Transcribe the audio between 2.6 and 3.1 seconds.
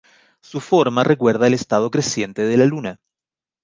luna.